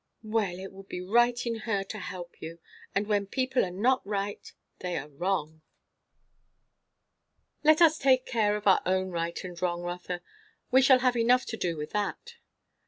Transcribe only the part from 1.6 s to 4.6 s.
her to help you. And when people are not right,